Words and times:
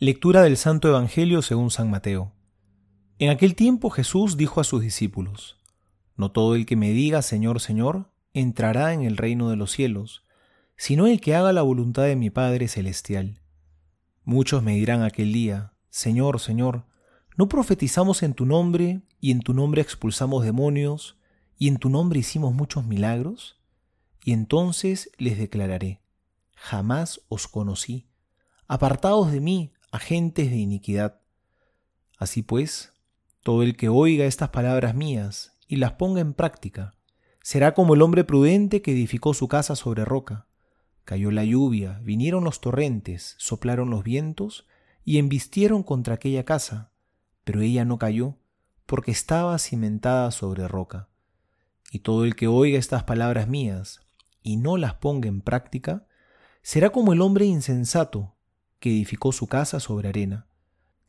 Lectura 0.00 0.42
del 0.42 0.56
Santo 0.56 0.86
Evangelio 0.86 1.42
según 1.42 1.72
San 1.72 1.90
Mateo. 1.90 2.30
En 3.18 3.30
aquel 3.30 3.56
tiempo 3.56 3.90
Jesús 3.90 4.36
dijo 4.36 4.60
a 4.60 4.64
sus 4.64 4.80
discípulos, 4.80 5.58
No 6.14 6.30
todo 6.30 6.54
el 6.54 6.66
que 6.66 6.76
me 6.76 6.90
diga 6.92 7.20
Señor, 7.20 7.58
Señor, 7.58 8.08
entrará 8.32 8.94
en 8.94 9.02
el 9.02 9.16
reino 9.16 9.50
de 9.50 9.56
los 9.56 9.72
cielos, 9.72 10.22
sino 10.76 11.08
el 11.08 11.20
que 11.20 11.34
haga 11.34 11.52
la 11.52 11.62
voluntad 11.62 12.04
de 12.04 12.14
mi 12.14 12.30
Padre 12.30 12.68
Celestial. 12.68 13.40
Muchos 14.22 14.62
me 14.62 14.76
dirán 14.76 15.02
aquel 15.02 15.32
día, 15.32 15.72
Señor, 15.90 16.38
Señor, 16.38 16.84
¿no 17.36 17.48
profetizamos 17.48 18.22
en 18.22 18.34
tu 18.34 18.46
nombre, 18.46 19.00
y 19.20 19.32
en 19.32 19.40
tu 19.40 19.52
nombre 19.52 19.82
expulsamos 19.82 20.44
demonios, 20.44 21.18
y 21.58 21.66
en 21.66 21.76
tu 21.78 21.88
nombre 21.90 22.20
hicimos 22.20 22.54
muchos 22.54 22.84
milagros? 22.84 23.60
Y 24.22 24.32
entonces 24.32 25.10
les 25.18 25.38
declararé, 25.38 26.00
Jamás 26.54 27.20
os 27.28 27.48
conocí, 27.48 28.06
apartados 28.68 29.32
de 29.32 29.40
mí, 29.40 29.72
agentes 29.90 30.50
de 30.50 30.56
iniquidad. 30.56 31.20
Así 32.18 32.42
pues, 32.42 32.92
todo 33.42 33.62
el 33.62 33.76
que 33.76 33.88
oiga 33.88 34.26
estas 34.26 34.50
palabras 34.50 34.94
mías 34.94 35.58
y 35.66 35.76
las 35.76 35.92
ponga 35.92 36.20
en 36.20 36.34
práctica, 36.34 36.94
será 37.42 37.74
como 37.74 37.94
el 37.94 38.02
hombre 38.02 38.24
prudente 38.24 38.82
que 38.82 38.92
edificó 38.92 39.34
su 39.34 39.48
casa 39.48 39.76
sobre 39.76 40.04
roca. 40.04 40.46
Cayó 41.04 41.30
la 41.30 41.44
lluvia, 41.44 42.00
vinieron 42.02 42.44
los 42.44 42.60
torrentes, 42.60 43.34
soplaron 43.38 43.88
los 43.88 44.04
vientos 44.04 44.66
y 45.04 45.18
embistieron 45.18 45.82
contra 45.82 46.14
aquella 46.14 46.44
casa, 46.44 46.92
pero 47.44 47.62
ella 47.62 47.86
no 47.86 47.96
cayó, 47.96 48.36
porque 48.84 49.10
estaba 49.10 49.58
cimentada 49.58 50.30
sobre 50.30 50.68
roca. 50.68 51.08
Y 51.90 52.00
todo 52.00 52.24
el 52.24 52.36
que 52.36 52.46
oiga 52.46 52.78
estas 52.78 53.04
palabras 53.04 53.48
mías 53.48 54.00
y 54.42 54.58
no 54.58 54.76
las 54.76 54.94
ponga 54.94 55.28
en 55.28 55.40
práctica, 55.40 56.06
será 56.60 56.90
como 56.90 57.14
el 57.14 57.22
hombre 57.22 57.46
insensato 57.46 58.34
que 58.80 58.90
edificó 58.90 59.32
su 59.32 59.46
casa 59.46 59.80
sobre 59.80 60.08
arena. 60.08 60.46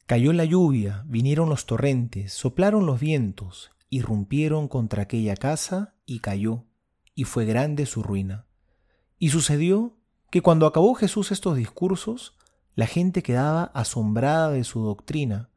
Cayó 0.06 0.34
la 0.34 0.46
lluvia, 0.46 1.04
vinieron 1.06 1.50
los 1.50 1.66
torrentes, 1.66 2.34
soplaron 2.34 2.86
los 2.86 3.00
vientos, 3.00 3.72
irrumpieron 3.90 4.68
contra 4.68 5.04
aquella 5.04 5.36
casa 5.36 5.96
y 6.06 6.20
cayó, 6.20 6.66
y 7.14 7.26
fue 7.26 7.46
grande 7.46 7.86
su 7.86 8.02
ruina. 8.02 8.48
Y 9.20 9.30
sucedió 9.30 9.98
que 10.32 10.42
cuando 10.42 10.66
acabó 10.66 10.94
Jesús 10.96 11.32
estos 11.32 11.58
discursos, 11.58 12.36
la 12.76 12.88
gente 12.88 13.22
quedaba 13.22 13.66
asombrada 13.74 14.52
de 14.52 14.64
su 14.64 14.82
doctrina, 14.82 15.50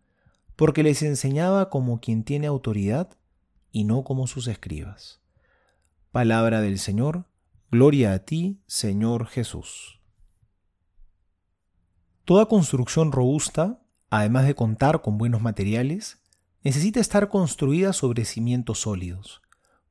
porque 0.57 0.83
les 0.83 1.03
enseñaba 1.03 1.71
como 1.71 2.01
quien 2.01 2.25
tiene 2.25 2.47
autoridad 2.47 3.17
y 3.71 3.85
no 3.85 4.05
como 4.05 4.27
sus 4.27 4.49
escribas. 4.49 5.23
Palabra 6.11 6.61
del 6.61 6.79
Señor, 6.79 7.27
gloria 7.71 8.13
a 8.13 8.19
ti, 8.19 8.61
Señor 8.67 9.29
Jesús. 9.29 10.02
Toda 12.25 12.47
construcción 12.47 13.11
robusta, 13.11 13.81
además 14.09 14.47
de 14.47 14.55
contar 14.55 15.03
con 15.03 15.19
buenos 15.19 15.43
materiales, 15.43 16.23
necesita 16.63 17.01
estar 17.01 17.29
construida 17.29 17.93
sobre 17.93 18.25
cimientos 18.25 18.83
sólidos. 18.83 19.43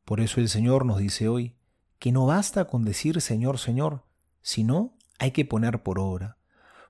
Por 0.06 0.22
eso 0.22 0.40
el 0.40 0.48
Señor 0.48 0.86
nos 0.86 1.00
dice 1.00 1.28
hoy 1.28 1.58
que 2.00 2.14
no 2.14 2.26
basta 2.26 2.66
con 2.66 2.86
decir 2.86 3.20
Señor, 3.20 3.60
Señor, 3.60 4.06
sino 4.42 4.98
hay 5.20 5.32
que 5.32 5.44
poner 5.44 5.84
por 5.84 6.00
obra. 6.00 6.38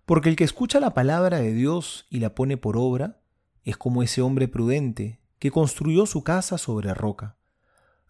Porque 0.05 0.29
el 0.29 0.35
que 0.35 0.43
escucha 0.43 0.79
la 0.79 0.93
palabra 0.93 1.39
de 1.39 1.53
Dios 1.53 2.05
y 2.11 2.19
la 2.19 2.35
pone 2.35 2.57
por 2.57 2.77
obra 2.77 3.19
es 3.63 3.77
como 3.77 4.03
ese 4.03 4.21
hombre 4.21 4.47
prudente 4.47 5.21
que 5.39 5.49
construyó 5.49 6.05
su 6.05 6.23
casa 6.23 6.59
sobre 6.59 6.93
roca. 6.93 7.35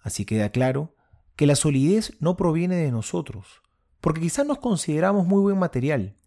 Así 0.02 0.26
queda 0.26 0.50
claro 0.50 0.96
que 1.38 1.46
la 1.46 1.56
solidez 1.56 2.12
no 2.20 2.36
proviene 2.36 2.76
de 2.76 2.92
nosotros, 2.92 3.62
porque 4.02 4.20
quizás 4.20 4.46
nos 4.46 4.59
consideramos 4.59 5.26
muy 5.26 5.42
buen 5.42 5.58
material, 5.58 6.18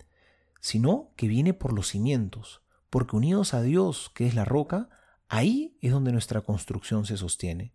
sino 0.64 1.12
que 1.16 1.28
viene 1.28 1.52
por 1.52 1.74
los 1.74 1.88
cimientos, 1.88 2.62
porque 2.88 3.16
unidos 3.16 3.52
a 3.52 3.60
Dios, 3.60 4.10
que 4.14 4.26
es 4.26 4.34
la 4.34 4.46
roca, 4.46 4.88
ahí 5.28 5.76
es 5.82 5.92
donde 5.92 6.10
nuestra 6.10 6.40
construcción 6.40 7.04
se 7.04 7.18
sostiene. 7.18 7.74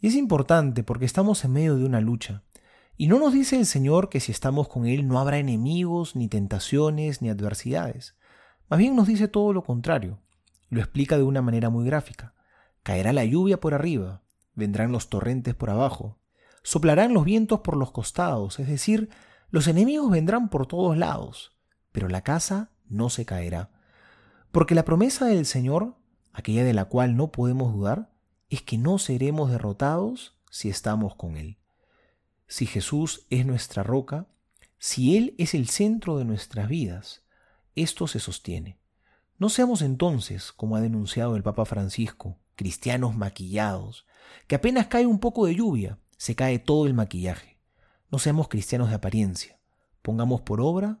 Y 0.00 0.08
es 0.08 0.14
importante 0.14 0.82
porque 0.82 1.06
estamos 1.06 1.42
en 1.46 1.52
medio 1.52 1.78
de 1.78 1.86
una 1.86 2.02
lucha. 2.02 2.42
Y 2.98 3.06
no 3.06 3.18
nos 3.18 3.32
dice 3.32 3.56
el 3.56 3.64
Señor 3.64 4.10
que 4.10 4.20
si 4.20 4.32
estamos 4.32 4.68
con 4.68 4.86
Él 4.86 5.08
no 5.08 5.18
habrá 5.18 5.38
enemigos, 5.38 6.14
ni 6.14 6.28
tentaciones, 6.28 7.22
ni 7.22 7.30
adversidades. 7.30 8.16
Más 8.68 8.78
bien 8.78 8.94
nos 8.96 9.06
dice 9.06 9.26
todo 9.26 9.54
lo 9.54 9.64
contrario. 9.64 10.20
Lo 10.68 10.80
explica 10.80 11.16
de 11.16 11.22
una 11.22 11.40
manera 11.40 11.70
muy 11.70 11.86
gráfica. 11.86 12.34
Caerá 12.82 13.14
la 13.14 13.24
lluvia 13.24 13.60
por 13.60 13.72
arriba, 13.72 14.20
vendrán 14.54 14.92
los 14.92 15.08
torrentes 15.08 15.54
por 15.54 15.70
abajo, 15.70 16.18
soplarán 16.62 17.14
los 17.14 17.24
vientos 17.24 17.60
por 17.60 17.78
los 17.78 17.92
costados, 17.92 18.60
es 18.60 18.68
decir, 18.68 19.08
los 19.48 19.68
enemigos 19.68 20.10
vendrán 20.10 20.50
por 20.50 20.66
todos 20.66 20.98
lados 20.98 21.56
pero 21.92 22.08
la 22.08 22.22
casa 22.22 22.70
no 22.88 23.10
se 23.10 23.24
caerá. 23.24 23.70
Porque 24.52 24.74
la 24.74 24.84
promesa 24.84 25.26
del 25.26 25.46
Señor, 25.46 25.96
aquella 26.32 26.64
de 26.64 26.74
la 26.74 26.86
cual 26.86 27.16
no 27.16 27.30
podemos 27.30 27.72
dudar, 27.72 28.12
es 28.48 28.62
que 28.62 28.78
no 28.78 28.98
seremos 28.98 29.50
derrotados 29.50 30.36
si 30.50 30.68
estamos 30.68 31.14
con 31.14 31.36
Él. 31.36 31.58
Si 32.48 32.66
Jesús 32.66 33.26
es 33.30 33.46
nuestra 33.46 33.82
roca, 33.82 34.26
si 34.78 35.16
Él 35.16 35.34
es 35.38 35.54
el 35.54 35.68
centro 35.68 36.18
de 36.18 36.24
nuestras 36.24 36.68
vidas, 36.68 37.22
esto 37.76 38.08
se 38.08 38.18
sostiene. 38.18 38.80
No 39.38 39.48
seamos 39.48 39.82
entonces, 39.82 40.52
como 40.52 40.76
ha 40.76 40.80
denunciado 40.80 41.36
el 41.36 41.42
Papa 41.42 41.64
Francisco, 41.64 42.38
cristianos 42.56 43.16
maquillados, 43.16 44.06
que 44.48 44.56
apenas 44.56 44.88
cae 44.88 45.06
un 45.06 45.20
poco 45.20 45.46
de 45.46 45.54
lluvia, 45.54 45.98
se 46.16 46.34
cae 46.34 46.58
todo 46.58 46.86
el 46.86 46.94
maquillaje. 46.94 47.58
No 48.10 48.18
seamos 48.18 48.48
cristianos 48.48 48.88
de 48.88 48.96
apariencia. 48.96 49.60
Pongamos 50.02 50.40
por 50.40 50.60
obra 50.60 51.00